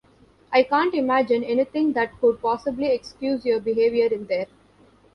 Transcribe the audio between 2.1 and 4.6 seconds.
could possibly excuse your behavior in there.